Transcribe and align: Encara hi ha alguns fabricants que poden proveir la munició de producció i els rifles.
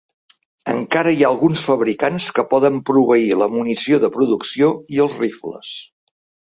Encara 0.71 1.11
hi 1.17 1.21
ha 1.25 1.29
alguns 1.33 1.65
fabricants 1.67 2.31
que 2.39 2.47
poden 2.55 2.81
proveir 2.91 3.39
la 3.43 3.51
munició 3.59 4.03
de 4.07 4.13
producció 4.19 4.75
i 4.97 5.05
els 5.07 5.25
rifles. 5.27 5.81